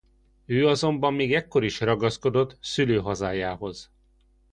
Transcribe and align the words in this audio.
Ő 0.45 0.67
azonban 0.67 1.13
még 1.13 1.33
ekkor 1.33 1.63
is 1.63 1.79
ragaszkodott 1.79 2.57
szülőhazájához. 2.61 3.91